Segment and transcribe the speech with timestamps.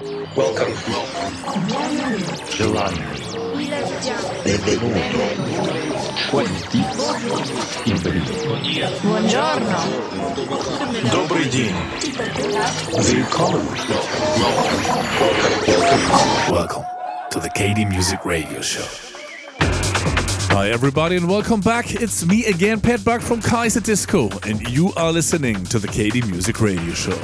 [0.00, 0.72] Welcome.
[2.50, 3.00] Gelato.
[4.44, 5.00] Benvenuto.
[6.30, 6.84] Quanti.
[9.02, 9.76] Buongiorno.
[11.10, 11.74] Добрый день.
[12.92, 13.66] Welcome.
[15.28, 16.52] Welcome.
[16.52, 16.84] Welcome
[17.30, 18.84] to the KD Music Radio Show.
[20.54, 21.92] Hi, everybody, and welcome back.
[21.92, 26.60] It's me again, Pat Buck from Kaiserdisco, and you are listening to the KD Music
[26.60, 27.18] Radio Show.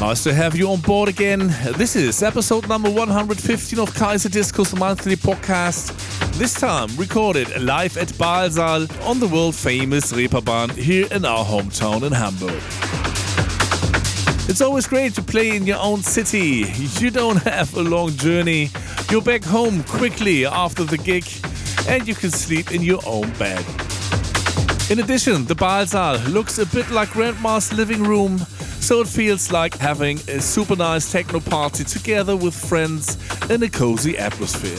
[0.00, 1.48] Nice to have you on board again.
[1.76, 5.90] This is episode number 115 of Kaiserdisco's monthly podcast.
[6.38, 12.02] This time recorded live at Baalsaal on the world famous Reeperbahn here in our hometown
[12.02, 12.62] in Hamburg.
[14.48, 16.66] It's always great to play in your own city.
[17.00, 18.70] You don't have a long journey.
[19.10, 21.24] You're back home quickly after the gig
[21.88, 23.64] and you can sleep in your own bed.
[24.88, 28.46] In addition, the Baalsaal looks a bit like Grandma's living room,
[28.86, 33.18] so it feels like having a super nice techno party together with friends
[33.50, 34.78] in a cozy atmosphere.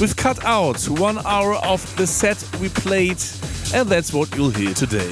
[0.00, 3.20] We've cut out one hour of the set we played,
[3.74, 5.10] and that's what you'll hear today.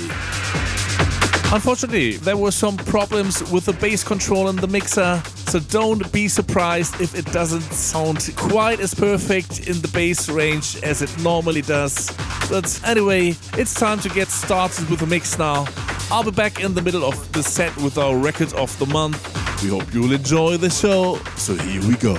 [1.51, 6.29] Unfortunately, there were some problems with the bass control in the mixer, so don't be
[6.29, 11.63] surprised if it doesn't sound quite as perfect in the bass range as it normally
[11.63, 12.13] does.
[12.49, 15.67] But anyway, it's time to get started with the mix now.
[16.13, 19.19] I'll be back in the middle of the set with our record of the month.
[19.63, 22.17] We hope you'll enjoy the show, so here we go.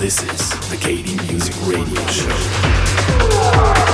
[0.00, 3.89] This is the KD Music Radio Show.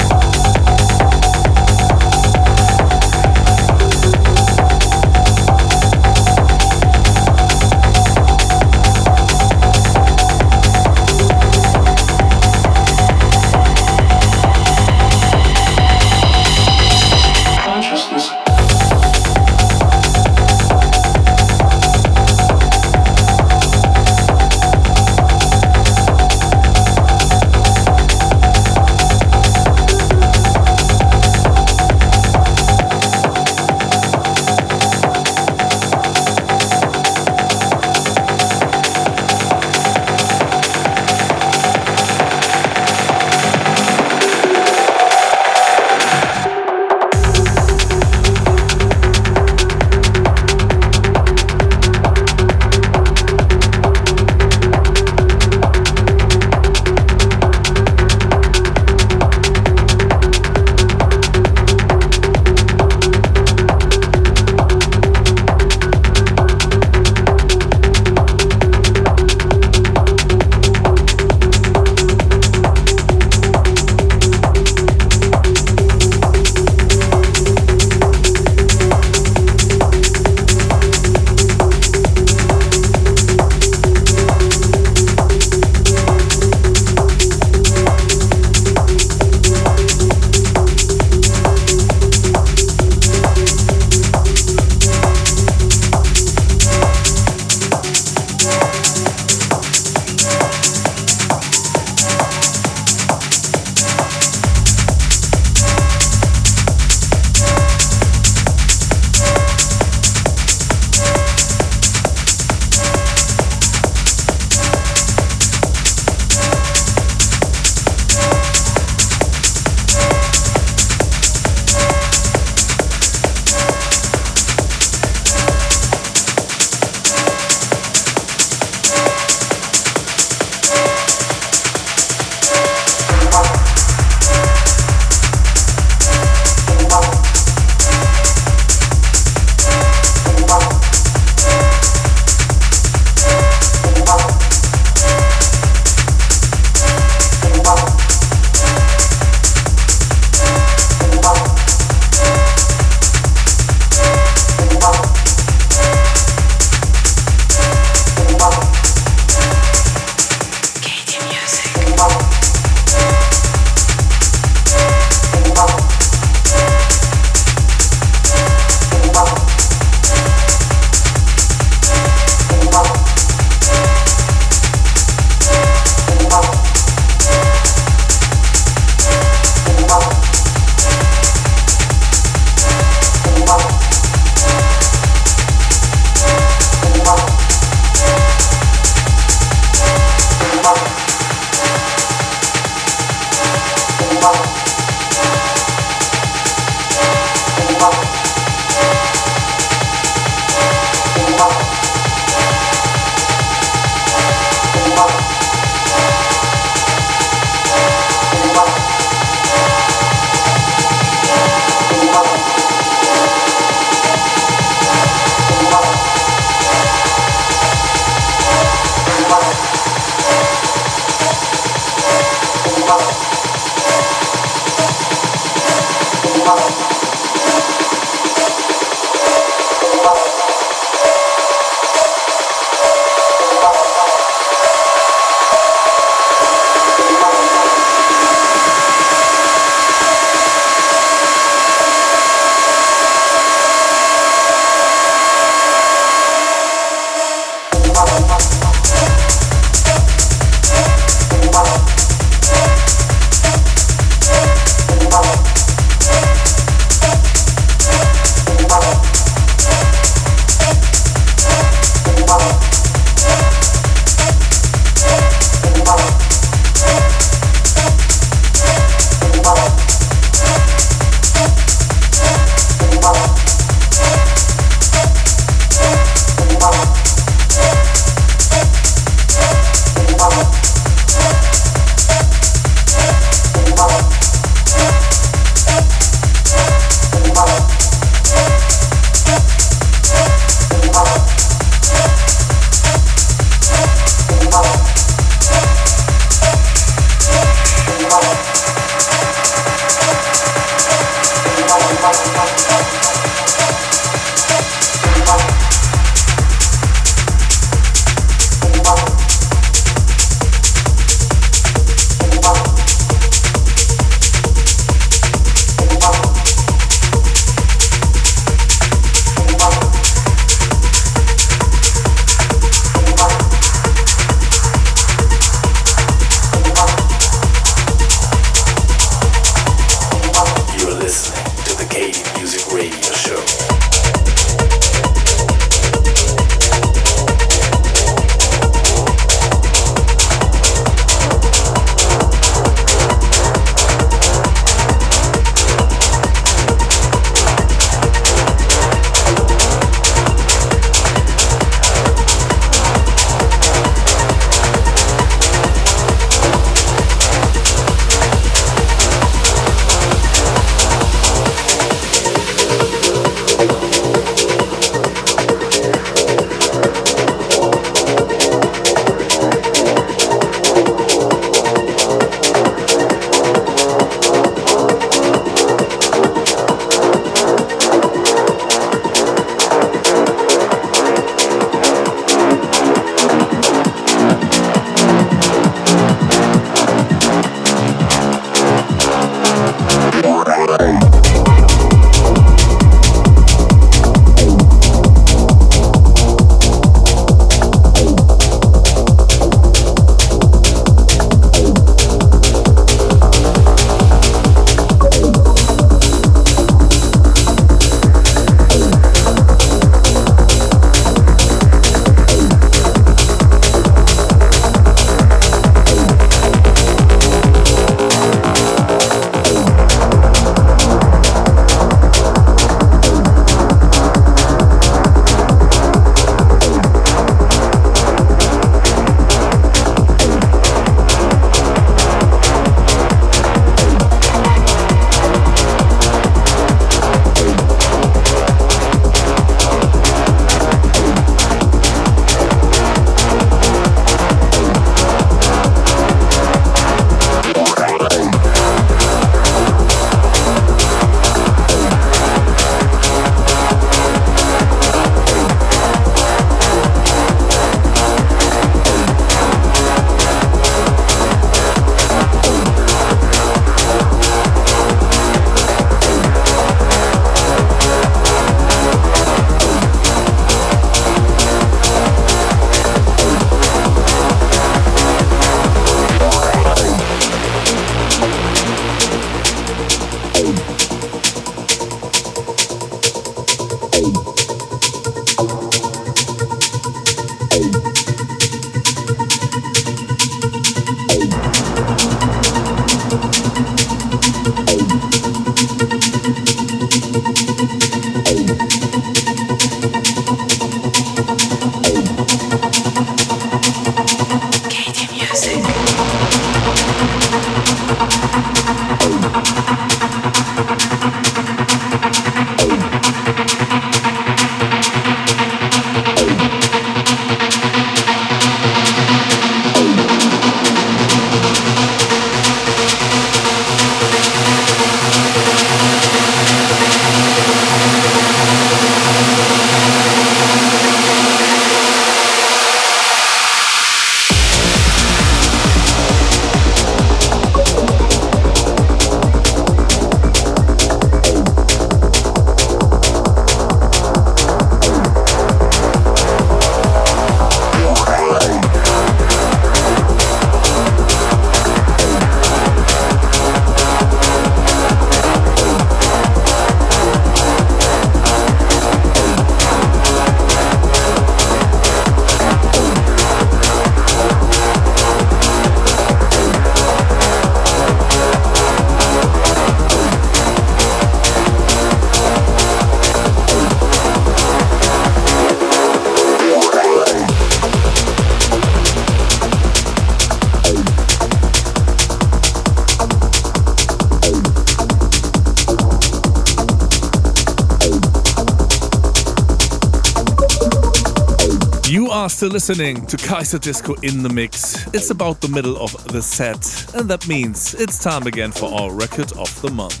[591.94, 594.84] Still listening to Kaiserdisco in the mix.
[594.88, 598.92] It's about the middle of the set, and that means it's time again for our
[598.92, 600.00] record of the month.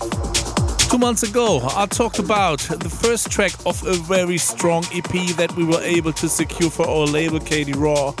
[0.90, 5.54] Two months ago, I talked about the first track of a very strong EP that
[5.56, 8.12] we were able to secure for our label KD Raw.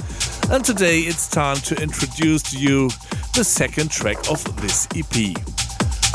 [0.54, 2.90] And today it's time to introduce to you
[3.34, 5.34] the second track of this EP.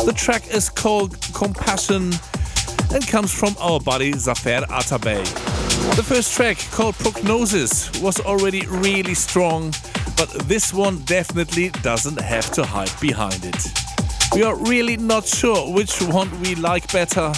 [0.06, 2.14] The track is called Compassion
[2.94, 5.24] and comes from our buddy Zafer Atabey.
[5.96, 9.74] The first track, called Prognosis, was already really strong,
[10.18, 13.72] but this one definitely doesn't have to hide behind it.
[14.34, 17.32] We are really not sure which one we like better,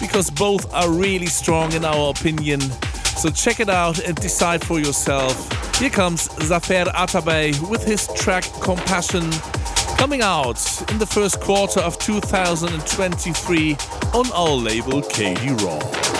[0.00, 2.60] because both are really strong in our opinion.
[2.60, 5.34] So check it out and decide for yourself.
[5.78, 9.30] Here comes Zafer Atabey with his track Compassion
[9.96, 13.76] coming out in the first quarter of 2023
[14.14, 16.11] on our label KD Raw.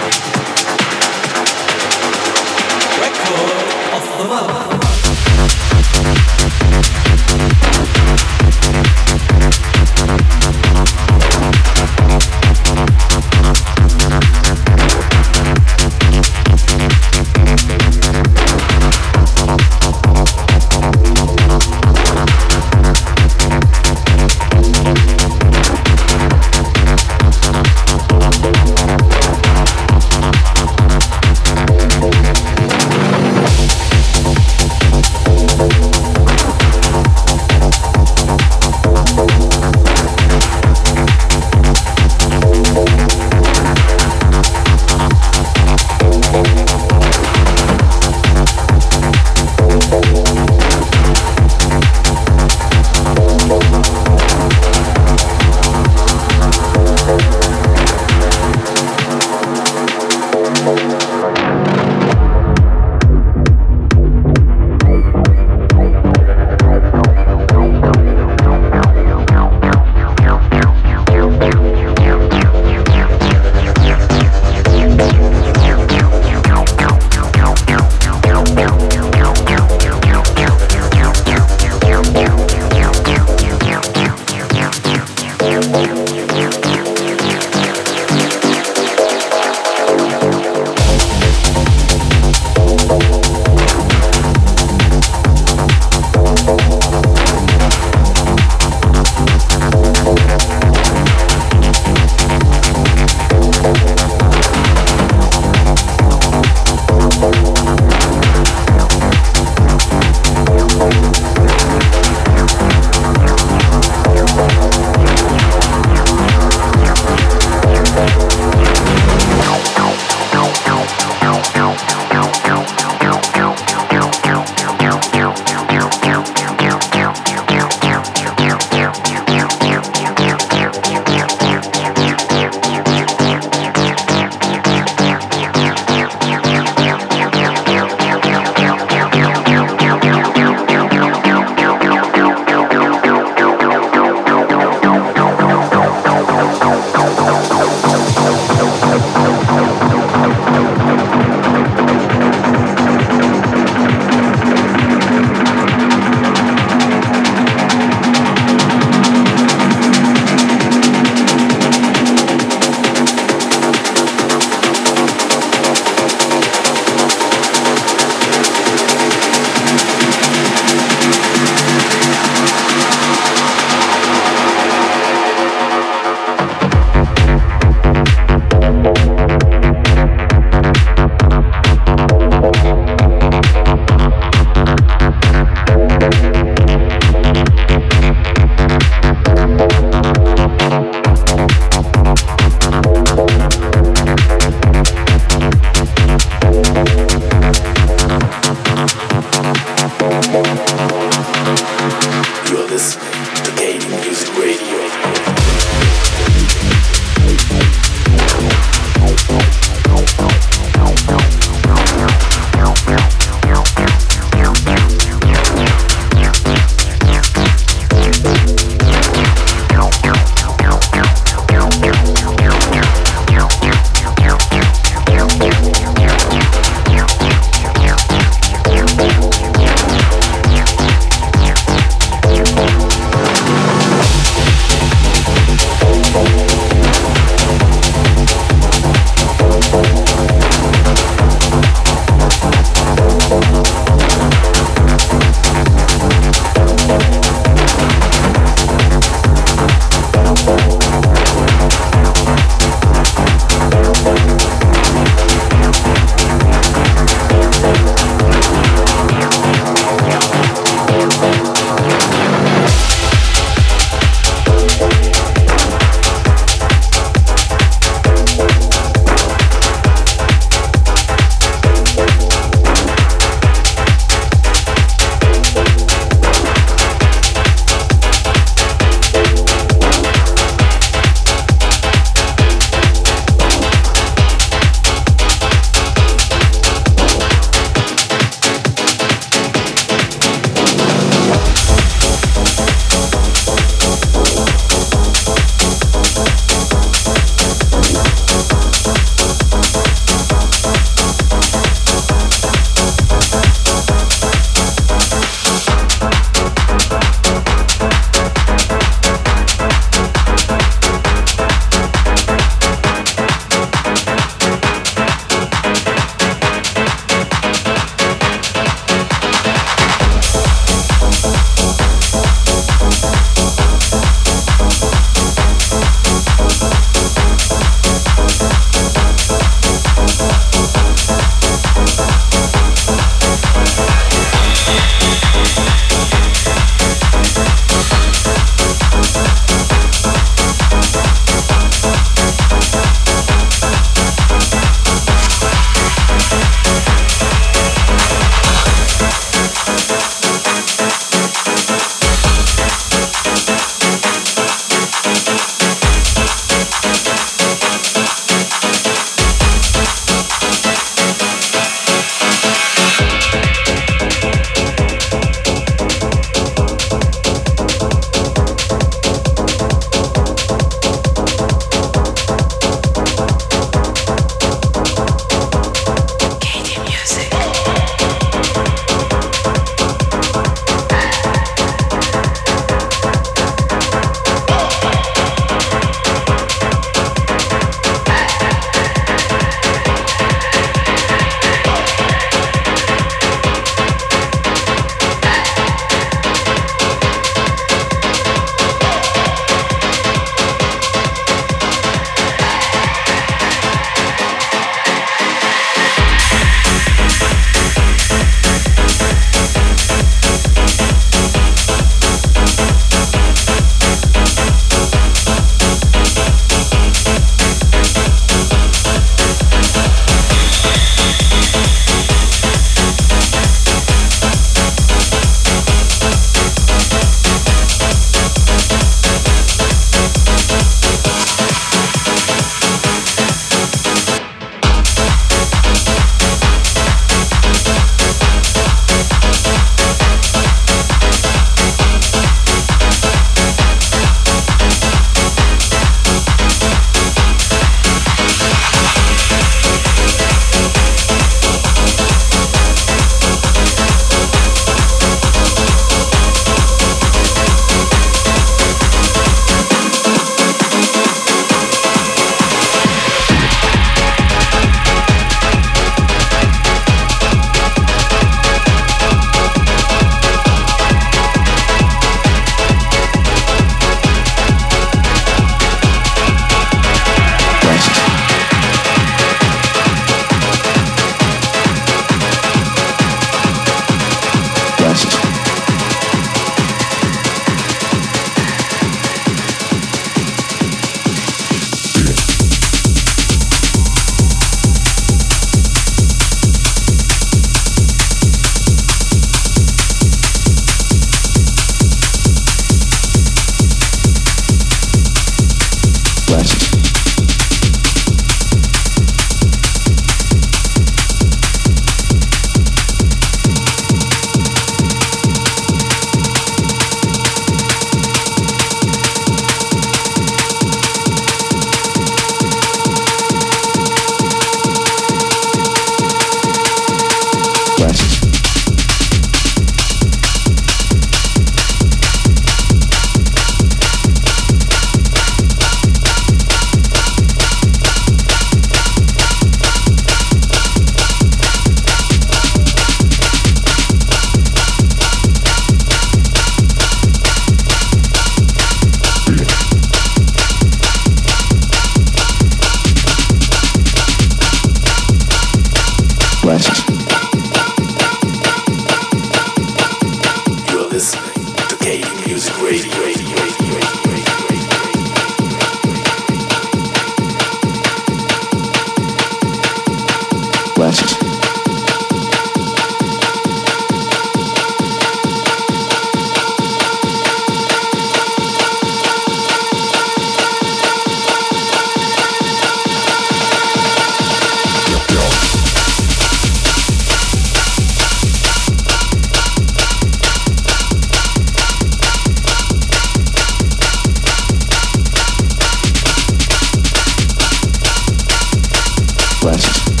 [599.41, 600.00] Southwest.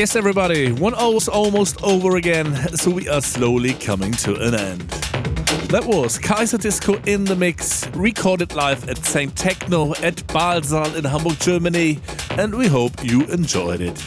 [0.00, 4.54] Yes, everybody, one hour is almost over again, so we are slowly coming to an
[4.54, 4.80] end.
[5.68, 9.36] That was Kaiserdisco in the mix, recorded live at St.
[9.36, 11.98] Techno at Baalsaal in Hamburg, Germany,
[12.38, 14.02] and we hope you enjoyed it.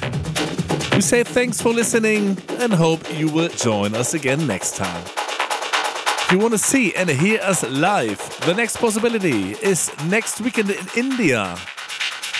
[0.95, 5.03] We say thanks for listening and hope you will join us again next time.
[5.05, 8.17] If you want to see and hear us live,
[8.47, 11.55] the next possibility is next weekend in India.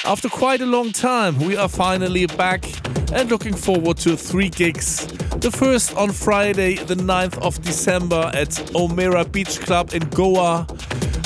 [0.06, 2.64] After quite a long time, we are finally back
[3.14, 5.06] and looking forward to three gigs.
[5.38, 10.66] The first on Friday, the 9th of December at Omera Beach Club in Goa.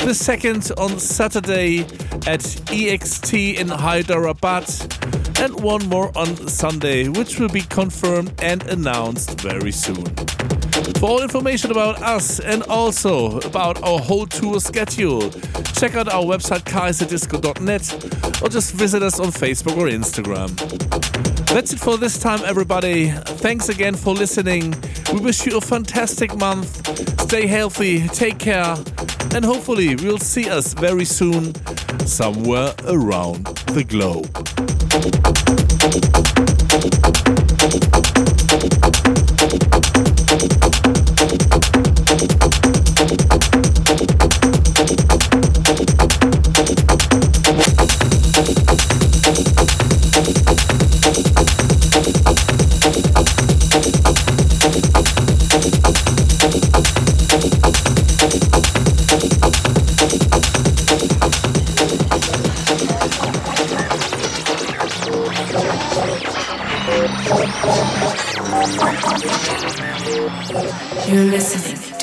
[0.03, 1.79] The second on Saturday
[2.27, 4.69] at EXT in Hyderabad.
[5.39, 10.05] And one more on Sunday, which will be confirmed and announced very soon.
[10.99, 15.29] For all information about us and also about our whole tour schedule,
[15.73, 21.36] check out our website kaiserdisco.net or just visit us on Facebook or Instagram.
[21.53, 23.09] That's it for this time, everybody.
[23.09, 24.75] Thanks again for listening.
[25.13, 26.85] We wish you a fantastic month.
[27.21, 28.75] Stay healthy, take care,
[29.33, 31.55] and hopefully, we'll see us very soon
[32.05, 34.27] somewhere around the globe.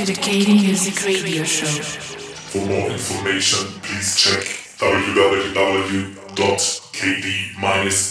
[0.07, 1.67] To the KD Music Radio Show.
[1.67, 4.45] For more information, please check
[4.79, 6.81] www.kd-music.net.
[6.93, 7.59] KD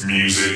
[0.06, 0.53] Music.